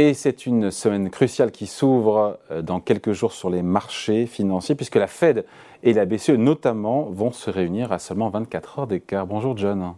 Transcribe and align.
Et 0.00 0.14
c'est 0.14 0.46
une 0.46 0.70
semaine 0.70 1.10
cruciale 1.10 1.50
qui 1.50 1.66
s'ouvre 1.66 2.38
euh, 2.50 2.62
dans 2.62 2.80
quelques 2.80 3.12
jours 3.12 3.34
sur 3.34 3.50
les 3.50 3.60
marchés 3.60 4.24
financiers, 4.24 4.74
puisque 4.74 4.96
la 4.96 5.06
Fed 5.06 5.44
et 5.82 5.92
la 5.92 6.06
BCE 6.06 6.30
notamment 6.30 7.10
vont 7.10 7.32
se 7.32 7.50
réunir 7.50 7.92
à 7.92 7.98
seulement 7.98 8.30
24 8.30 8.78
heures 8.78 8.86
d'écart. 8.86 9.26
Bonjour 9.26 9.58
John. 9.58 9.92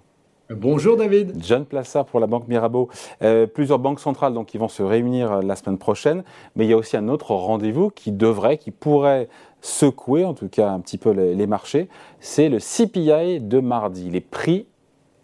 Bonjour 0.50 0.96
David. 0.96 1.36
John 1.40 1.64
Plassard 1.64 2.06
pour 2.06 2.18
la 2.18 2.26
Banque 2.26 2.48
Mirabeau. 2.48 2.88
Euh, 3.22 3.46
plusieurs 3.46 3.78
banques 3.78 4.00
centrales 4.00 4.34
donc, 4.34 4.48
qui 4.48 4.58
vont 4.58 4.66
se 4.66 4.82
réunir 4.82 5.34
euh, 5.34 5.40
la 5.40 5.54
semaine 5.54 5.78
prochaine, 5.78 6.24
mais 6.56 6.64
il 6.64 6.70
y 6.70 6.72
a 6.72 6.76
aussi 6.76 6.96
un 6.96 7.06
autre 7.06 7.36
rendez-vous 7.36 7.90
qui 7.90 8.10
devrait, 8.10 8.58
qui 8.58 8.72
pourrait 8.72 9.28
secouer 9.60 10.24
en 10.24 10.34
tout 10.34 10.48
cas 10.48 10.68
un 10.70 10.80
petit 10.80 10.98
peu 10.98 11.12
les, 11.12 11.46
marchés, 11.46 11.88
c'est 12.18 12.48
le 12.48 12.58
CPI 12.58 13.38
de 13.38 13.60
mardi, 13.60 14.10
les 14.10 14.20
prix 14.20 14.66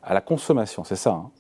à 0.04 0.14
la 0.14 0.20
consommation, 0.20 0.84
c'est 0.84 0.94
ça 0.94 1.14
hein? 1.14 1.30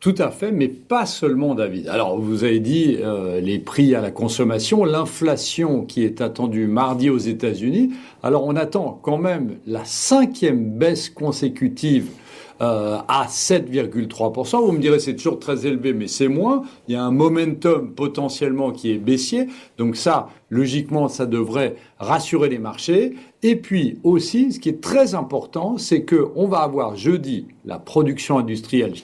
Tout 0.00 0.14
à 0.18 0.30
fait, 0.30 0.52
mais 0.52 0.68
pas 0.68 1.06
seulement, 1.06 1.56
David. 1.56 1.88
Alors, 1.88 2.20
vous 2.20 2.44
avez 2.44 2.60
dit 2.60 2.98
euh, 3.00 3.40
les 3.40 3.58
prix 3.58 3.96
à 3.96 4.00
la 4.00 4.12
consommation, 4.12 4.84
l'inflation 4.84 5.84
qui 5.84 6.04
est 6.04 6.20
attendue 6.20 6.68
mardi 6.68 7.10
aux 7.10 7.18
États-Unis. 7.18 7.90
Alors, 8.22 8.44
on 8.46 8.54
attend 8.54 9.00
quand 9.02 9.18
même 9.18 9.56
la 9.66 9.84
cinquième 9.84 10.70
baisse 10.70 11.10
consécutive 11.10 12.10
euh, 12.60 12.98
à 13.08 13.26
7,3%. 13.26 14.64
Vous 14.64 14.72
me 14.72 14.78
direz 14.78 15.00
c'est 15.00 15.16
toujours 15.16 15.40
très 15.40 15.66
élevé, 15.66 15.92
mais 15.92 16.06
c'est 16.06 16.28
moins. 16.28 16.62
Il 16.86 16.94
y 16.94 16.96
a 16.96 17.02
un 17.02 17.10
momentum 17.10 17.92
potentiellement 17.92 18.70
qui 18.70 18.92
est 18.92 18.98
baissier. 18.98 19.46
Donc 19.78 19.96
ça, 19.96 20.28
logiquement, 20.50 21.08
ça 21.08 21.26
devrait 21.26 21.74
rassurer 21.98 22.48
les 22.48 22.58
marchés. 22.58 23.14
Et 23.42 23.56
puis 23.56 23.98
aussi, 24.02 24.52
ce 24.52 24.60
qui 24.60 24.68
est 24.68 24.80
très 24.80 25.14
important, 25.14 25.78
c'est 25.78 26.02
que 26.02 26.30
on 26.34 26.46
va 26.46 26.58
avoir 26.58 26.96
jeudi 26.96 27.46
la 27.64 27.78
production 27.78 28.38
industrielle 28.38 28.94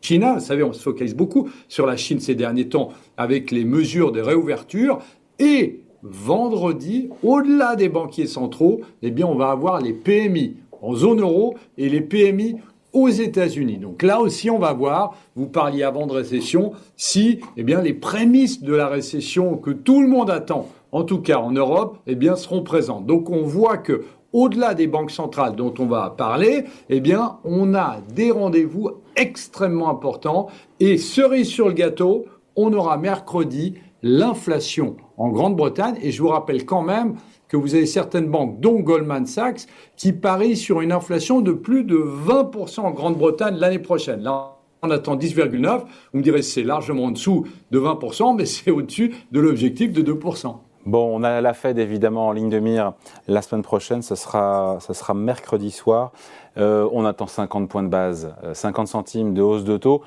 China, 0.00 0.34
vous 0.34 0.40
savez, 0.40 0.62
on 0.62 0.72
se 0.72 0.82
focalise 0.82 1.14
beaucoup 1.14 1.48
sur 1.68 1.86
la 1.86 1.96
Chine 1.96 2.20
ces 2.20 2.34
derniers 2.34 2.68
temps 2.68 2.90
avec 3.16 3.50
les 3.50 3.64
mesures 3.64 4.12
de 4.12 4.20
réouverture. 4.20 4.98
Et 5.38 5.80
vendredi, 6.02 7.10
au-delà 7.22 7.76
des 7.76 7.88
banquiers 7.88 8.26
centraux, 8.26 8.80
eh 9.02 9.10
bien, 9.10 9.26
on 9.26 9.34
va 9.34 9.50
avoir 9.50 9.80
les 9.80 9.92
PMI 9.92 10.56
en 10.82 10.94
zone 10.94 11.20
euro 11.20 11.54
et 11.76 11.88
les 11.88 12.00
PMI 12.00 12.56
aux 12.92 13.08
États-Unis. 13.08 13.78
Donc 13.78 14.02
là 14.02 14.20
aussi, 14.20 14.50
on 14.50 14.58
va 14.58 14.72
voir, 14.72 15.14
vous 15.36 15.46
parliez 15.46 15.82
avant 15.82 16.06
de 16.06 16.12
récession, 16.12 16.72
si 16.96 17.40
eh 17.56 17.62
bien, 17.62 17.80
les 17.80 17.94
prémices 17.94 18.62
de 18.62 18.74
la 18.74 18.88
récession 18.88 19.56
que 19.56 19.70
tout 19.70 20.02
le 20.02 20.08
monde 20.08 20.30
attend, 20.30 20.68
en 20.92 21.04
tout 21.04 21.20
cas 21.20 21.38
en 21.38 21.52
Europe, 21.52 21.98
eh 22.06 22.14
bien, 22.14 22.36
seront 22.36 22.62
présentes. 22.62 23.06
Donc 23.06 23.30
on 23.30 23.42
voit 23.42 23.78
que 23.78 24.04
au-delà 24.32 24.74
des 24.74 24.86
banques 24.86 25.10
centrales 25.10 25.56
dont 25.56 25.74
on 25.78 25.86
va 25.86 26.14
parler, 26.16 26.64
eh 26.88 27.00
bien, 27.00 27.38
on 27.44 27.74
a 27.74 27.98
des 28.14 28.30
rendez-vous 28.30 28.90
extrêmement 29.20 29.90
importants. 29.90 30.48
Et 30.80 30.98
cerise 30.98 31.48
sur 31.48 31.68
le 31.68 31.74
gâteau, 31.74 32.24
on 32.56 32.72
aura 32.72 32.96
mercredi 32.96 33.74
l'inflation 34.02 34.96
en 35.16 35.28
Grande-Bretagne. 35.28 35.96
Et 36.02 36.10
je 36.10 36.20
vous 36.20 36.28
rappelle 36.28 36.64
quand 36.64 36.82
même 36.82 37.14
que 37.48 37.56
vous 37.56 37.74
avez 37.74 37.86
certaines 37.86 38.28
banques, 38.28 38.60
dont 38.60 38.80
Goldman 38.80 39.26
Sachs, 39.26 39.66
qui 39.96 40.12
parient 40.12 40.56
sur 40.56 40.80
une 40.80 40.92
inflation 40.92 41.40
de 41.40 41.52
plus 41.52 41.84
de 41.84 41.96
20% 41.96 42.80
en 42.80 42.90
Grande-Bretagne 42.92 43.56
l'année 43.56 43.78
prochaine. 43.78 44.22
Là, 44.22 44.56
on 44.82 44.90
attend 44.90 45.16
10,9. 45.16 45.82
Vous 46.12 46.18
me 46.18 46.22
direz, 46.22 46.42
c'est 46.42 46.62
largement 46.62 47.04
en 47.04 47.10
dessous 47.10 47.46
de 47.70 47.78
20%, 47.78 48.36
mais 48.36 48.46
c'est 48.46 48.70
au-dessus 48.70 49.14
de 49.30 49.40
l'objectif 49.40 49.92
de 49.92 50.02
2%. 50.02 50.56
Bon, 50.86 51.14
on 51.14 51.22
a 51.24 51.42
la 51.42 51.52
Fed 51.52 51.78
évidemment 51.78 52.28
en 52.28 52.32
ligne 52.32 52.48
de 52.48 52.58
mire 52.58 52.94
la 53.28 53.42
semaine 53.42 53.62
prochaine, 53.62 54.00
ce 54.00 54.14
sera, 54.14 54.78
mercredi 55.14 55.70
soir. 55.70 56.12
Euh, 56.56 56.88
on 56.92 57.04
attend 57.04 57.26
50 57.26 57.68
points 57.68 57.82
de 57.82 57.88
base, 57.88 58.34
50 58.54 58.86
euh, 58.86 58.90
centimes 58.90 59.34
de 59.34 59.42
hausse 59.42 59.64
de 59.64 59.76
taux. 59.76 60.02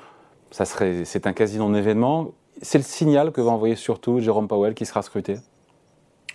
Ça 0.50 0.64
serait, 0.64 1.04
c'est 1.04 1.26
un 1.28 1.32
quasi 1.32 1.58
non-événement. 1.58 2.32
C'est 2.60 2.78
le 2.78 2.84
signal 2.84 3.30
que 3.30 3.40
va 3.40 3.52
envoyer 3.52 3.76
surtout 3.76 4.18
Jérôme 4.18 4.48
Powell 4.48 4.74
qui 4.74 4.84
sera 4.84 5.02
scruté 5.02 5.36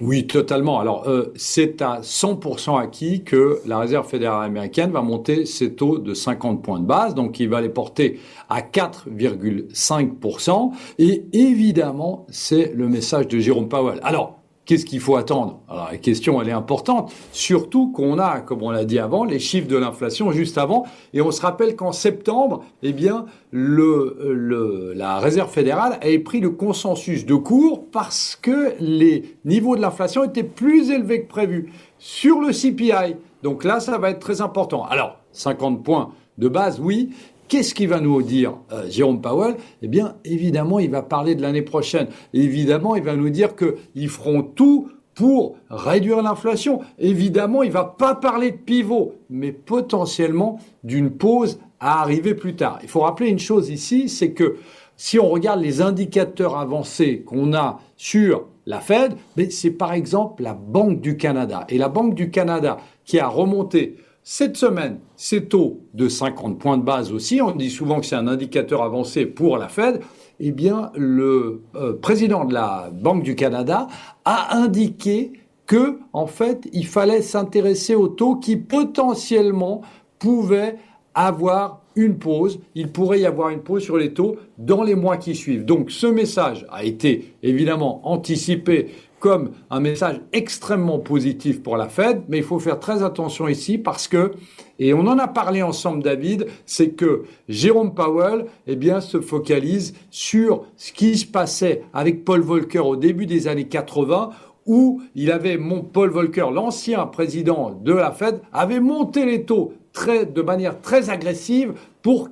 oui, 0.01 0.27
totalement. 0.27 0.79
Alors, 0.79 1.09
euh, 1.09 1.33
c'est 1.35 1.81
à 1.81 1.99
100% 2.01 2.79
acquis 2.79 3.23
que 3.23 3.59
la 3.65 3.79
Réserve 3.79 4.07
fédérale 4.07 4.45
américaine 4.45 4.91
va 4.91 5.01
monter 5.01 5.45
ses 5.45 5.75
taux 5.75 5.97
de 5.97 6.13
50 6.13 6.63
points 6.63 6.79
de 6.79 6.85
base, 6.85 7.15
donc 7.15 7.37
il 7.41 7.49
va 7.49 7.59
les 7.59 7.67
porter 7.67 8.17
à 8.47 8.61
4,5%. 8.61 10.71
Et 10.99 11.25
évidemment, 11.33 12.25
c'est 12.29 12.71
le 12.73 12.87
message 12.87 13.27
de 13.27 13.39
Jérôme 13.39 13.67
Powell. 13.67 13.99
Alors, 14.03 14.38
Qu'est-ce 14.69 14.85
qu'il 14.85 14.99
faut 14.99 15.15
attendre? 15.15 15.61
Alors 15.67 15.87
la 15.89 15.97
question, 15.97 16.39
elle 16.39 16.49
est 16.49 16.51
importante, 16.51 17.11
surtout 17.31 17.91
qu'on 17.91 18.19
a, 18.19 18.39
comme 18.39 18.61
on 18.61 18.69
l'a 18.69 18.85
dit 18.85 18.99
avant, 18.99 19.23
les 19.23 19.39
chiffres 19.39 19.67
de 19.67 19.75
l'inflation 19.75 20.31
juste 20.31 20.59
avant, 20.59 20.85
et 21.11 21.21
on 21.21 21.31
se 21.31 21.41
rappelle 21.41 21.75
qu'en 21.75 21.91
septembre, 21.91 22.63
eh 22.83 22.93
bien, 22.93 23.25
le, 23.49 24.93
la 24.95 25.17
Réserve 25.17 25.49
fédérale 25.49 25.97
avait 26.03 26.19
pris 26.19 26.39
le 26.39 26.51
consensus 26.51 27.25
de 27.25 27.33
cours 27.33 27.85
parce 27.91 28.37
que 28.39 28.75
les 28.79 29.35
niveaux 29.43 29.75
de 29.75 29.81
l'inflation 29.81 30.23
étaient 30.23 30.43
plus 30.43 30.91
élevés 30.91 31.23
que 31.23 31.29
prévu 31.29 31.73
sur 31.97 32.39
le 32.39 32.51
CPI. 32.51 33.15
Donc 33.41 33.63
là, 33.63 33.79
ça 33.79 33.97
va 33.97 34.11
être 34.11 34.19
très 34.19 34.39
important. 34.39 34.85
Alors, 34.85 35.17
50 35.31 35.83
points 35.83 36.11
de 36.37 36.47
base, 36.47 36.79
oui, 36.79 37.09
Qu'est-ce 37.49 37.73
qu'il 37.73 37.89
va 37.89 37.99
nous 37.99 38.21
dire, 38.21 38.53
euh, 38.71 38.87
Jérôme 38.91 39.21
Powell? 39.21 39.55
Eh 39.81 39.87
bien, 39.87 40.15
évidemment, 40.23 40.77
il 40.77 40.91
va 40.91 41.01
parler 41.01 41.33
de 41.33 41.41
l'année 41.41 41.63
prochaine. 41.63 42.07
Évidemment, 42.31 42.95
il 42.95 43.01
va 43.01 43.15
nous 43.15 43.31
dire 43.31 43.55
qu'ils 43.55 44.09
feront 44.09 44.43
tout 44.43 44.89
pour 45.15 45.55
réduire 45.71 46.21
l'inflation. 46.21 46.81
Évidemment, 46.99 47.63
il 47.63 47.71
va 47.71 47.85
pas 47.85 48.13
parler 48.13 48.51
de 48.51 48.57
pivot, 48.57 49.15
mais 49.31 49.51
potentiellement 49.51 50.59
d'une 50.83 51.09
pause 51.09 51.59
à 51.79 52.01
arriver 52.01 52.35
plus 52.35 52.55
tard. 52.55 52.77
Il 52.83 52.87
faut 52.87 52.99
rappeler 52.99 53.29
une 53.29 53.39
chose 53.39 53.71
ici, 53.71 54.09
c'est 54.09 54.31
que 54.33 54.57
si 54.95 55.17
on 55.17 55.27
regarde 55.27 55.59
les 55.59 55.81
indicateurs 55.81 56.55
avancés 56.55 57.23
qu'on 57.25 57.53
a 57.53 57.79
sur 57.97 58.45
la 58.67 58.79
Fed, 58.79 59.15
c'est 59.49 59.71
par 59.71 59.93
exemple 59.93 60.43
la 60.43 60.53
Banque 60.53 61.01
du 61.01 61.17
Canada. 61.17 61.65
Et 61.69 61.79
la 61.79 61.89
Banque 61.89 62.13
du 62.13 62.29
Canada 62.29 62.77
qui 63.05 63.17
a 63.17 63.27
remonté 63.27 63.97
cette 64.31 64.57
semaine, 64.57 64.99
c'est 65.15 65.49
taux 65.49 65.79
de 65.95 66.07
50 66.07 66.59
points 66.59 66.77
de 66.77 66.83
base 66.83 67.11
aussi. 67.11 67.41
On 67.41 67.49
dit 67.49 67.71
souvent 67.71 67.99
que 67.99 68.05
c'est 68.05 68.15
un 68.15 68.27
indicateur 68.27 68.83
avancé 68.83 69.25
pour 69.25 69.57
la 69.57 69.69
Fed. 69.69 70.01
Eh 70.39 70.51
bien, 70.51 70.91
le 70.95 71.63
euh, 71.73 71.93
président 71.99 72.45
de 72.45 72.53
la 72.53 72.91
Banque 72.93 73.23
du 73.23 73.33
Canada 73.33 73.87
a 74.25 74.55
indiqué 74.55 75.33
que, 75.65 75.97
en 76.13 76.27
fait, 76.27 76.69
il 76.73 76.85
fallait 76.85 77.23
s'intéresser 77.23 77.95
aux 77.95 78.07
taux 78.07 78.35
qui 78.35 78.55
potentiellement 78.55 79.81
pouvaient 80.19 80.75
avoir 81.15 81.81
une 81.95 82.19
pause. 82.19 82.59
Il 82.75 82.91
pourrait 82.91 83.21
y 83.21 83.25
avoir 83.25 83.49
une 83.49 83.61
pause 83.61 83.81
sur 83.81 83.97
les 83.97 84.13
taux 84.13 84.35
dans 84.59 84.83
les 84.83 84.93
mois 84.93 85.17
qui 85.17 85.33
suivent. 85.33 85.65
Donc, 85.65 85.89
ce 85.89 86.05
message 86.05 86.67
a 86.69 86.83
été 86.83 87.33
évidemment 87.41 88.07
anticipé 88.07 88.91
comme 89.19 89.51
un 89.69 89.79
message 89.79 90.21
extrêmement 90.33 90.99
positif 90.99 91.61
pour 91.61 91.77
la 91.77 91.89
Fed, 91.89 92.23
mais 92.27 92.37
il 92.37 92.43
faut 92.43 92.59
faire 92.59 92.79
très 92.79 93.03
attention 93.03 93.47
ici 93.47 93.77
parce 93.77 94.07
que, 94.07 94.31
et 94.79 94.93
on 94.93 95.01
en 95.01 95.19
a 95.19 95.27
parlé 95.27 95.61
ensemble 95.61 96.03
David, 96.03 96.47
c'est 96.65 96.89
que 96.89 97.23
Jérôme 97.47 97.93
Powell, 97.93 98.45
eh 98.67 98.77
se 99.01 99.19
focalise 99.19 99.93
sur 100.09 100.65
ce 100.77 100.91
qui 100.91 101.17
se 101.17 101.25
passait 101.25 101.83
avec 101.93 102.23
Paul 102.23 102.41
Volcker 102.41 102.79
au 102.79 102.95
début 102.95 103.25
des 103.25 103.47
années 103.47 103.67
80, 103.67 104.29
où 104.65 105.01
il 105.15 105.31
avait, 105.31 105.57
mon 105.57 105.81
Paul 105.81 106.09
Volcker, 106.09 106.51
l'ancien 106.53 107.05
président 107.07 107.71
de 107.71 107.93
la 107.93 108.11
Fed, 108.11 108.41
avait 108.53 108.79
monté 108.79 109.25
les 109.25 109.43
taux 109.43 109.73
de 110.07 110.41
manière 110.41 110.81
très 110.81 111.09
agressive 111.09 111.73
pour 112.01 112.29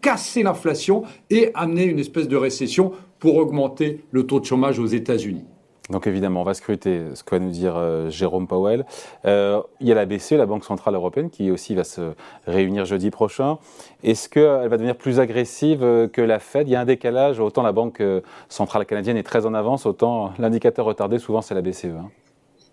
casser 0.00 0.42
l'inflation 0.42 1.02
et 1.30 1.50
amener 1.54 1.84
une 1.84 1.98
espèce 1.98 2.28
de 2.28 2.36
récession 2.36 2.92
pour 3.18 3.36
augmenter 3.36 4.04
le 4.10 4.26
taux 4.26 4.40
de 4.40 4.44
chômage 4.44 4.78
aux 4.78 4.86
États-Unis. 4.86 5.44
Donc 5.90 6.06
évidemment, 6.06 6.40
on 6.40 6.44
va 6.44 6.54
scruter 6.54 7.02
ce 7.14 7.22
que 7.22 7.36
va 7.36 7.38
nous 7.38 7.50
dire 7.50 7.74
euh, 7.76 8.10
Jérôme 8.10 8.48
Powell. 8.48 8.84
Euh, 9.24 9.62
il 9.80 9.86
y 9.86 9.92
a 9.92 9.94
la 9.94 10.04
BCE, 10.04 10.32
la 10.32 10.46
Banque 10.46 10.64
Centrale 10.64 10.94
Européenne, 10.94 11.30
qui 11.30 11.50
aussi 11.50 11.74
va 11.74 11.84
se 11.84 12.12
réunir 12.46 12.84
jeudi 12.84 13.10
prochain. 13.10 13.58
Est-ce 14.02 14.28
qu'elle 14.28 14.68
va 14.68 14.76
devenir 14.76 14.96
plus 14.96 15.20
agressive 15.20 15.84
euh, 15.84 16.08
que 16.08 16.22
la 16.22 16.40
Fed? 16.40 16.68
Il 16.68 16.72
y 16.72 16.76
a 16.76 16.80
un 16.80 16.84
décalage, 16.84 17.38
autant 17.38 17.62
la 17.62 17.72
Banque 17.72 18.02
Centrale 18.48 18.84
Canadienne 18.84 19.16
est 19.16 19.22
très 19.22 19.46
en 19.46 19.54
avance, 19.54 19.86
autant 19.86 20.32
l'indicateur 20.38 20.84
retardé, 20.86 21.18
souvent 21.18 21.40
c'est 21.40 21.54
la 21.54 21.62
BCE. 21.62 21.86
Hein. 21.86 22.10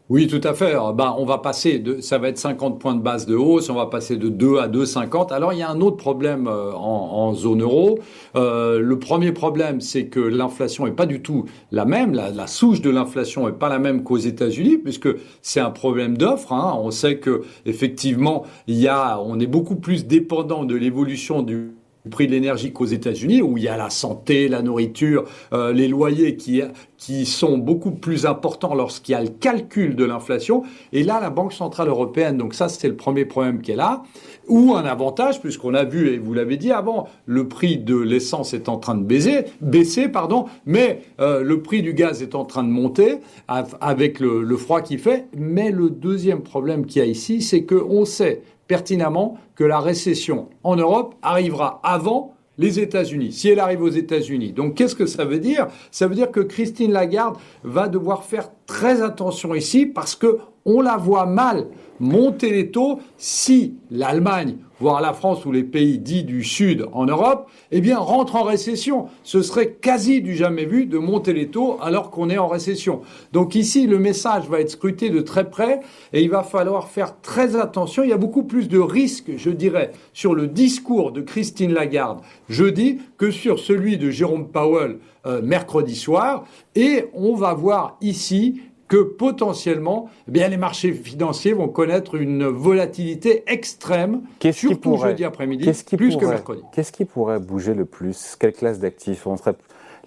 Oui, 0.09 0.27
tout 0.27 0.41
à 0.43 0.53
fait. 0.53 0.73
Ben, 0.95 1.15
on 1.17 1.23
va 1.23 1.37
passer 1.37 1.79
de, 1.79 2.01
ça 2.01 2.17
va 2.17 2.27
être 2.27 2.37
50 2.37 2.77
points 2.77 2.93
de 2.93 3.01
base 3.01 3.25
de 3.25 3.35
hausse, 3.35 3.69
on 3.69 3.75
va 3.75 3.85
passer 3.85 4.17
de 4.17 4.27
2 4.27 4.57
à 4.57 4.67
2,50. 4.67 5.31
Alors, 5.31 5.53
il 5.53 5.59
y 5.59 5.61
a 5.61 5.69
un 5.69 5.79
autre 5.79 5.95
problème 5.95 6.47
euh, 6.47 6.73
en, 6.73 7.33
zone 7.33 7.61
euro. 7.61 7.99
Euh, 8.35 8.79
le 8.79 8.99
premier 8.99 9.31
problème, 9.31 9.79
c'est 9.79 10.07
que 10.07 10.19
l'inflation 10.19 10.87
est 10.87 10.91
pas 10.91 11.05
du 11.05 11.21
tout 11.21 11.45
la 11.71 11.85
même. 11.85 12.13
La, 12.13 12.47
souche 12.47 12.81
de 12.81 12.89
l'inflation 12.89 13.47
est 13.47 13.53
pas 13.53 13.69
la 13.69 13.79
même 13.79 14.03
qu'aux 14.03 14.17
États-Unis, 14.17 14.77
puisque 14.77 15.07
c'est 15.41 15.61
un 15.61 15.71
problème 15.71 16.17
d'offre. 16.17 16.51
Hein. 16.51 16.77
On 16.77 16.91
sait 16.91 17.19
que 17.19 17.43
effectivement, 17.65 18.43
a, 18.89 19.21
on 19.21 19.39
est 19.39 19.47
beaucoup 19.47 19.77
plus 19.77 20.05
dépendant 20.05 20.65
de 20.65 20.75
l'évolution 20.75 21.43
du 21.43 21.75
prix 22.09 22.27
de 22.27 22.31
l'énergie 22.31 22.73
qu'aux 22.73 22.85
États-Unis, 22.85 23.41
où 23.41 23.57
il 23.57 23.63
y 23.63 23.67
a 23.67 23.77
la 23.77 23.89
santé, 23.89 24.47
la 24.47 24.61
nourriture, 24.61 25.23
euh, 25.53 25.71
les 25.71 25.87
loyers 25.87 26.35
qui, 26.35 26.61
qui 27.05 27.25
sont 27.25 27.57
beaucoup 27.57 27.91
plus 27.91 28.25
importants 28.25 28.73
lorsqu'il 28.73 29.11
y 29.11 29.15
a 29.15 29.21
le 29.21 29.27
calcul 29.27 29.97
de 29.97 30.05
l'inflation. 30.05 30.63
Et 30.93 31.03
là, 31.03 31.19
la 31.19 31.29
Banque 31.29 31.51
Centrale 31.51 31.89
Européenne, 31.89 32.37
donc 32.37 32.53
ça, 32.53 32.69
c'est 32.69 32.87
le 32.87 32.95
premier 32.95 33.25
problème 33.25 33.61
qu'elle 33.61 33.81
a, 33.81 34.03
ou 34.47 34.73
un 34.73 34.85
avantage, 34.85 35.41
puisqu'on 35.41 35.73
a 35.73 35.83
vu, 35.83 36.13
et 36.13 36.17
vous 36.17 36.33
l'avez 36.33 36.55
dit 36.55 36.71
avant, 36.71 37.09
le 37.25 37.49
prix 37.49 37.77
de 37.77 37.97
l'essence 37.97 38.53
est 38.53 38.69
en 38.69 38.77
train 38.77 38.95
de 38.95 39.03
baisser, 39.03 39.43
baisser 39.59 40.07
pardon, 40.07 40.45
mais 40.65 41.01
euh, 41.19 41.43
le 41.43 41.61
prix 41.61 41.81
du 41.81 41.93
gaz 41.93 42.21
est 42.21 42.35
en 42.35 42.45
train 42.45 42.63
de 42.63 42.69
monter 42.69 43.17
avec 43.49 44.21
le 44.21 44.55
froid 44.55 44.81
qui 44.81 44.97
fait. 44.97 45.27
Mais 45.35 45.71
le 45.71 45.89
deuxième 45.89 46.41
problème 46.41 46.85
qu'il 46.85 47.01
y 47.01 47.05
a 47.05 47.07
ici, 47.07 47.41
c'est 47.41 47.65
qu'on 47.65 48.05
sait 48.05 48.43
pertinemment 48.67 49.37
que 49.55 49.65
la 49.65 49.81
récession 49.81 50.47
en 50.63 50.77
Europe 50.77 51.15
arrivera 51.21 51.81
avant 51.83 52.32
les 52.57 52.79
États-Unis, 52.79 53.31
si 53.31 53.49
elle 53.49 53.59
arrive 53.59 53.81
aux 53.81 53.89
États-Unis. 53.89 54.51
Donc 54.53 54.75
qu'est-ce 54.75 54.95
que 54.95 55.05
ça 55.05 55.25
veut 55.25 55.39
dire? 55.39 55.67
Ça 55.91 56.07
veut 56.07 56.15
dire 56.15 56.31
que 56.31 56.39
Christine 56.39 56.91
Lagarde 56.91 57.37
va 57.63 57.87
devoir 57.87 58.23
faire 58.23 58.49
très 58.65 59.01
attention 59.01 59.55
ici 59.55 59.85
parce 59.85 60.15
que 60.15 60.39
on 60.65 60.81
la 60.81 60.97
voit 60.97 61.25
mal 61.25 61.67
monter 61.99 62.51
les 62.51 62.71
taux 62.71 62.99
si 63.17 63.75
l'Allemagne, 63.91 64.57
voire 64.79 65.01
la 65.01 65.13
France 65.13 65.45
ou 65.45 65.51
les 65.51 65.63
pays 65.63 65.99
dits 65.99 66.23
du 66.23 66.43
Sud 66.43 66.87
en 66.91 67.05
Europe, 67.05 67.49
eh 67.71 67.81
bien, 67.81 67.97
rentrent 67.97 68.35
en 68.35 68.43
récession. 68.43 69.07
Ce 69.23 69.41
serait 69.41 69.73
quasi 69.73 70.21
du 70.21 70.35
jamais 70.35 70.65
vu 70.65 70.85
de 70.85 70.97
monter 70.97 71.33
les 71.33 71.47
taux 71.47 71.77
alors 71.81 72.11
qu'on 72.11 72.29
est 72.29 72.37
en 72.37 72.47
récession. 72.47 73.01
Donc 73.31 73.55
ici, 73.55 73.87
le 73.87 73.99
message 73.99 74.49
va 74.49 74.59
être 74.59 74.71
scruté 74.71 75.09
de 75.09 75.21
très 75.21 75.49
près 75.49 75.81
et 76.11 76.23
il 76.23 76.29
va 76.29 76.43
falloir 76.43 76.89
faire 76.89 77.19
très 77.21 77.55
attention. 77.55 78.03
Il 78.03 78.09
y 78.09 78.13
a 78.13 78.17
beaucoup 78.17 78.43
plus 78.43 78.67
de 78.67 78.79
risques, 78.79 79.31
je 79.37 79.49
dirais, 79.49 79.91
sur 80.13 80.35
le 80.35 80.47
discours 80.47 81.11
de 81.11 81.21
Christine 81.21 81.73
Lagarde 81.73 82.21
jeudi 82.49 82.99
que 83.17 83.31
sur 83.31 83.59
celui 83.59 83.97
de 83.97 84.09
Jérôme 84.09 84.47
Powell 84.47 84.97
euh, 85.25 85.41
mercredi 85.41 85.95
soir. 85.95 86.45
Et 86.75 87.05
on 87.13 87.35
va 87.35 87.53
voir 87.53 87.97
ici 88.01 88.61
que 88.87 88.97
potentiellement, 88.97 90.09
eh 90.27 90.31
bien, 90.31 90.47
les 90.49 90.57
marchés 90.57 90.91
financiers 90.91 91.53
vont 91.53 91.67
connaître 91.67 92.15
une 92.15 92.45
volatilité 92.45 93.43
extrême, 93.47 94.21
surtout 94.51 94.77
pourrait, 94.77 95.09
jeudi 95.09 95.25
après-midi, 95.25 95.71
plus 95.97 96.15
que 96.17 96.25
mercredi. 96.25 96.61
Qu'est-ce 96.73 96.91
qui 96.91 97.05
pourrait 97.05 97.39
bouger 97.39 97.73
le 97.73 97.85
plus? 97.85 98.35
Quelle 98.39 98.53
classe 98.53 98.79
d'actifs? 98.79 99.27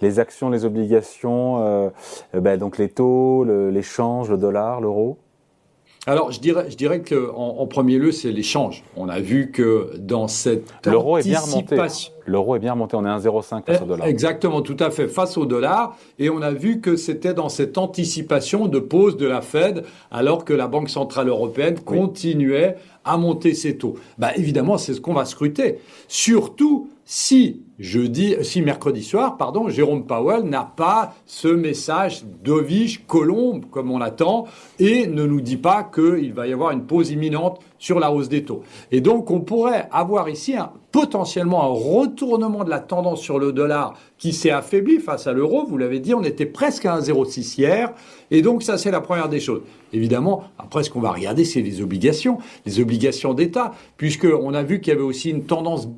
Les 0.02 0.18
actions, 0.18 0.50
les 0.50 0.64
obligations, 0.66 1.64
euh, 1.64 1.88
ben, 2.34 2.58
donc 2.58 2.76
les 2.76 2.90
taux, 2.90 3.44
l'échange, 3.44 4.30
le 4.30 4.36
dollar, 4.36 4.80
l'euro? 4.80 5.18
Alors, 6.08 6.30
je 6.30 6.38
dirais, 6.38 6.66
je 6.70 6.76
dirais 6.76 7.00
que 7.00 7.32
en, 7.34 7.66
premier 7.66 7.98
lieu, 7.98 8.12
c'est 8.12 8.30
l'échange. 8.30 8.84
On 8.96 9.08
a 9.08 9.18
vu 9.18 9.50
que 9.50 9.90
dans 9.98 10.28
cette 10.28 10.72
l'euro 10.86 11.18
est 11.18 11.24
bien 11.24 11.40
remonté. 11.40 11.76
L'euro 12.26 12.54
est 12.54 12.60
bien 12.60 12.74
remonté. 12.74 12.96
On 12.96 13.04
est 13.04 13.08
à 13.08 13.18
1,05 13.18 13.64
face 13.64 13.82
au 13.82 13.86
dollar. 13.86 14.06
Exactement, 14.06 14.62
tout 14.62 14.76
à 14.78 14.90
fait 14.90 15.08
face 15.08 15.36
au 15.36 15.46
dollar. 15.46 15.96
Et 16.20 16.30
on 16.30 16.42
a 16.42 16.52
vu 16.52 16.80
que 16.80 16.94
c'était 16.94 17.34
dans 17.34 17.48
cette 17.48 17.76
anticipation 17.76 18.68
de 18.68 18.78
pause 18.78 19.16
de 19.16 19.26
la 19.26 19.40
Fed, 19.40 19.84
alors 20.12 20.44
que 20.44 20.52
la 20.52 20.68
Banque 20.68 20.90
centrale 20.90 21.28
européenne 21.28 21.80
continuait 21.80 22.76
à 23.04 23.16
monter 23.16 23.54
ses 23.54 23.76
taux. 23.76 23.94
Bah, 24.16 24.30
évidemment, 24.36 24.78
c'est 24.78 24.94
ce 24.94 25.00
qu'on 25.00 25.14
va 25.14 25.24
scruter. 25.24 25.80
Surtout 26.06 26.88
si 27.08 27.62
jeudi, 27.78 28.34
si 28.42 28.62
mercredi 28.62 29.04
soir, 29.04 29.36
pardon, 29.36 29.68
Jérôme 29.68 30.06
Powell 30.06 30.42
n'a 30.42 30.64
pas 30.64 31.14
ce 31.24 31.46
message 31.46 32.24
dovish, 32.42 33.06
colombe, 33.06 33.66
comme 33.70 33.92
on 33.92 33.98
l'attend, 33.98 34.46
et 34.80 35.06
ne 35.06 35.24
nous 35.24 35.40
dit 35.40 35.56
pas 35.56 35.84
qu'il 35.84 36.32
va 36.32 36.48
y 36.48 36.52
avoir 36.52 36.72
une 36.72 36.84
pause 36.84 37.12
imminente 37.12 37.60
sur 37.78 38.00
la 38.00 38.10
hausse 38.10 38.28
des 38.28 38.42
taux. 38.42 38.64
Et 38.90 39.00
donc, 39.00 39.30
on 39.30 39.40
pourrait 39.40 39.88
avoir 39.92 40.28
ici 40.28 40.56
un, 40.56 40.72
potentiellement 40.90 41.62
un 41.62 41.66
retournement 41.66 42.64
de 42.64 42.70
la 42.70 42.80
tendance 42.80 43.20
sur 43.20 43.38
le 43.38 43.52
dollar 43.52 43.94
qui 44.18 44.32
s'est 44.32 44.50
affaibli 44.50 44.98
face 44.98 45.28
à 45.28 45.32
l'euro. 45.32 45.64
Vous 45.64 45.78
l'avez 45.78 46.00
dit, 46.00 46.12
on 46.12 46.24
était 46.24 46.44
presque 46.44 46.86
à 46.86 46.98
1,06 46.98 47.60
hier. 47.60 47.92
Et 48.32 48.42
donc, 48.42 48.64
ça, 48.64 48.78
c'est 48.78 48.90
la 48.90 49.00
première 49.00 49.28
des 49.28 49.38
choses. 49.38 49.62
Évidemment, 49.92 50.42
après, 50.58 50.82
ce 50.82 50.90
qu'on 50.90 51.00
va 51.00 51.12
regarder, 51.12 51.44
c'est 51.44 51.62
les 51.62 51.80
obligations, 51.82 52.38
les 52.64 52.80
obligations 52.80 53.32
d'État, 53.32 53.72
puisqu'on 53.96 54.54
a 54.54 54.64
vu 54.64 54.80
qu'il 54.80 54.92
y 54.92 54.96
avait 54.96 55.04
aussi 55.04 55.30
une 55.30 55.44
tendance 55.44 55.88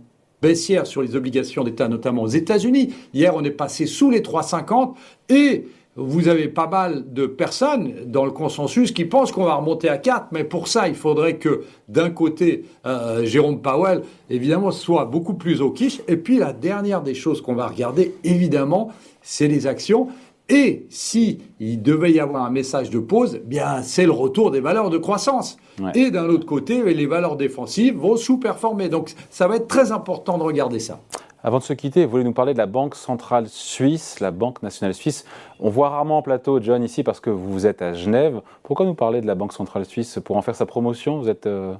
baissière 0.42 0.86
sur 0.86 1.02
les 1.02 1.16
obligations 1.16 1.64
d'État, 1.64 1.88
notamment 1.88 2.22
aux 2.22 2.28
États-Unis. 2.28 2.94
Hier, 3.14 3.34
on 3.34 3.42
est 3.44 3.50
passé 3.50 3.86
sous 3.86 4.10
les 4.10 4.20
3,50 4.20 4.94
et 5.28 5.66
vous 6.00 6.28
avez 6.28 6.46
pas 6.46 6.68
mal 6.68 7.12
de 7.12 7.26
personnes 7.26 7.92
dans 8.06 8.24
le 8.24 8.30
consensus 8.30 8.92
qui 8.92 9.04
pensent 9.04 9.32
qu'on 9.32 9.44
va 9.44 9.56
remonter 9.56 9.88
à 9.88 9.98
4, 9.98 10.28
mais 10.30 10.44
pour 10.44 10.68
ça, 10.68 10.86
il 10.86 10.94
faudrait 10.94 11.38
que 11.38 11.64
d'un 11.88 12.10
côté, 12.10 12.66
euh, 12.86 13.24
Jérôme 13.24 13.60
Powell, 13.60 14.02
évidemment, 14.30 14.70
soit 14.70 15.06
beaucoup 15.06 15.34
plus 15.34 15.60
au 15.60 15.72
quiche. 15.72 16.00
Et 16.06 16.16
puis 16.16 16.38
la 16.38 16.52
dernière 16.52 17.02
des 17.02 17.14
choses 17.14 17.40
qu'on 17.40 17.56
va 17.56 17.66
regarder, 17.66 18.14
évidemment, 18.22 18.92
c'est 19.22 19.48
les 19.48 19.66
actions. 19.66 20.06
Et 20.48 20.86
si 20.88 21.40
il 21.60 21.82
devait 21.82 22.12
y 22.12 22.20
avoir 22.20 22.44
un 22.44 22.50
message 22.50 22.88
de 22.90 22.98
pause, 22.98 23.40
bien 23.44 23.82
c'est 23.82 24.06
le 24.06 24.12
retour 24.12 24.50
des 24.50 24.60
valeurs 24.60 24.90
de 24.90 24.98
croissance. 24.98 25.58
Et 25.94 26.10
d'un 26.10 26.28
autre 26.28 26.46
côté, 26.46 26.82
les 26.82 27.06
valeurs 27.06 27.36
défensives 27.36 27.96
vont 27.96 28.16
sous-performer. 28.16 28.88
Donc 28.88 29.14
ça 29.30 29.46
va 29.46 29.56
être 29.56 29.68
très 29.68 29.92
important 29.92 30.38
de 30.38 30.42
regarder 30.42 30.78
ça. 30.78 31.00
Avant 31.44 31.58
de 31.58 31.62
se 31.62 31.72
quitter, 31.72 32.04
vous 32.04 32.10
voulez 32.10 32.24
nous 32.24 32.32
parler 32.32 32.52
de 32.52 32.58
la 32.58 32.66
Banque 32.66 32.96
centrale 32.96 33.48
suisse, 33.48 34.18
la 34.18 34.32
Banque 34.32 34.60
nationale 34.62 34.92
suisse. 34.92 35.24
On 35.60 35.70
voit 35.70 35.90
rarement 35.90 36.18
en 36.18 36.22
plateau 36.22 36.60
John 36.60 36.82
ici 36.82 37.04
parce 37.04 37.20
que 37.20 37.30
vous 37.30 37.64
êtes 37.64 37.80
à 37.80 37.92
Genève. 37.92 38.40
Pourquoi 38.64 38.86
nous 38.86 38.94
parler 38.94 39.20
de 39.20 39.26
la 39.26 39.36
Banque 39.36 39.52
centrale 39.52 39.84
suisse 39.84 40.18
Pour 40.24 40.36
en 40.36 40.42
faire 40.42 40.56
sa 40.56 40.66
promotion? 40.66 41.20
Vous 41.20 41.28
êtes 41.28 41.46
euh, 41.46 41.74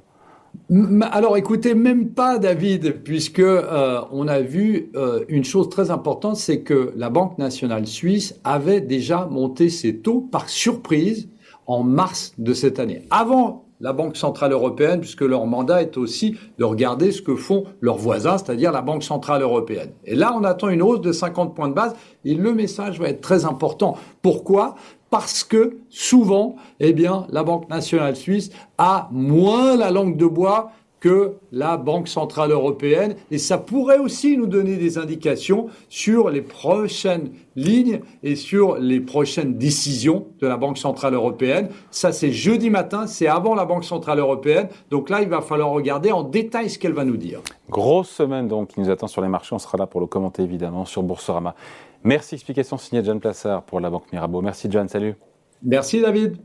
alors 1.11 1.37
écoutez, 1.37 1.73
même 1.73 2.09
pas 2.09 2.37
David, 2.37 3.01
puisque 3.03 3.39
euh, 3.39 4.01
on 4.11 4.27
a 4.27 4.39
vu 4.39 4.91
euh, 4.95 5.23
une 5.27 5.43
chose 5.43 5.69
très 5.69 5.89
importante, 5.89 6.35
c'est 6.35 6.61
que 6.61 6.93
la 6.95 7.09
Banque 7.09 7.37
nationale 7.37 7.87
suisse 7.87 8.39
avait 8.43 8.81
déjà 8.81 9.25
monté 9.25 9.69
ses 9.69 9.97
taux 9.97 10.21
par 10.21 10.47
surprise 10.49 11.29
en 11.65 11.83
mars 11.83 12.33
de 12.37 12.53
cette 12.53 12.79
année. 12.79 13.03
Avant 13.09 13.65
la 13.81 13.93
Banque 13.93 14.17
centrale 14.17 14.51
européenne, 14.51 14.99
puisque 14.99 15.21
leur 15.21 15.45
mandat 15.45 15.81
est 15.81 15.97
aussi 15.97 16.35
de 16.57 16.63
regarder 16.63 17.11
ce 17.11 17.21
que 17.21 17.35
font 17.35 17.63
leurs 17.81 17.97
voisins, 17.97 18.37
c'est-à-dire 18.37 18.71
la 18.71 18.81
Banque 18.81 19.03
centrale 19.03 19.41
européenne. 19.41 19.91
Et 20.05 20.15
là, 20.15 20.35
on 20.35 20.43
attend 20.43 20.69
une 20.69 20.81
hausse 20.81 21.01
de 21.01 21.11
50 21.11 21.55
points 21.55 21.69
de 21.69 21.73
base, 21.73 21.95
et 22.25 22.35
le 22.35 22.53
message 22.53 22.99
va 22.99 23.07
être 23.07 23.21
très 23.21 23.45
important. 23.45 23.97
Pourquoi? 24.21 24.75
Parce 25.09 25.43
que 25.43 25.77
souvent, 25.89 26.55
eh 26.79 26.93
bien, 26.93 27.25
la 27.29 27.43
Banque 27.43 27.69
nationale 27.69 28.15
suisse 28.15 28.51
a 28.77 29.09
moins 29.11 29.75
la 29.75 29.91
langue 29.91 30.17
de 30.17 30.25
bois 30.25 30.71
que 30.99 31.35
la 31.51 31.77
Banque 31.77 32.07
centrale 32.07 32.51
européenne 32.51 33.15
et 33.31 33.37
ça 33.37 33.57
pourrait 33.57 33.99
aussi 33.99 34.37
nous 34.37 34.47
donner 34.47 34.75
des 34.75 34.97
indications 34.97 35.67
sur 35.87 36.29
les 36.29 36.41
prochaines 36.41 37.31
lignes 37.55 38.01
et 38.23 38.35
sur 38.35 38.77
les 38.77 38.99
prochaines 38.99 39.57
décisions 39.57 40.27
de 40.39 40.47
la 40.47 40.57
Banque 40.57 40.77
centrale 40.77 41.13
européenne. 41.13 41.69
Ça 41.91 42.11
c'est 42.11 42.31
jeudi 42.31 42.69
matin, 42.69 43.07
c'est 43.07 43.27
avant 43.27 43.55
la 43.55 43.65
Banque 43.65 43.85
centrale 43.85 44.19
européenne. 44.19 44.67
Donc 44.89 45.09
là, 45.09 45.21
il 45.21 45.29
va 45.29 45.41
falloir 45.41 45.69
regarder 45.69 46.11
en 46.11 46.23
détail 46.23 46.69
ce 46.69 46.79
qu'elle 46.79 46.93
va 46.93 47.05
nous 47.05 47.17
dire. 47.17 47.41
Grosse 47.69 48.09
semaine 48.09 48.47
donc 48.47 48.69
qui 48.69 48.79
nous 48.79 48.89
attend 48.89 49.07
sur 49.07 49.21
les 49.21 49.27
marchés, 49.27 49.55
on 49.55 49.59
sera 49.59 49.77
là 49.77 49.87
pour 49.87 50.01
le 50.01 50.07
commenter 50.07 50.43
évidemment 50.43 50.85
sur 50.85 51.03
Boursorama. 51.03 51.55
Merci 52.03 52.35
explication 52.35 52.77
signée 52.77 53.03
John 53.03 53.19
Plassard 53.19 53.63
pour 53.63 53.79
la 53.79 53.89
Banque 53.89 54.11
Mirabeau. 54.11 54.41
Merci 54.41 54.67
John, 54.69 54.87
salut. 54.87 55.15
Merci 55.61 56.01
David. 56.01 56.37